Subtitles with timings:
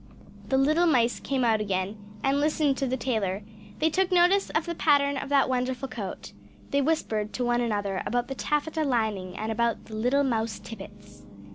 [0.49, 3.43] The little mice came out again, and listened to the tailor;
[3.77, 6.33] they took notice of the pattern of that wonderful coat.
[6.71, 11.21] They whispered to one another about the taffeta lining, and about little mouse tippets.